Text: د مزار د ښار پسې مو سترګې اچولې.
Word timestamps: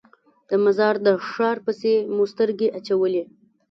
د 0.49 0.51
مزار 0.63 0.95
د 1.05 1.07
ښار 1.29 1.57
پسې 1.65 1.93
مو 2.15 2.23
سترګې 2.33 2.67
اچولې. 2.77 3.23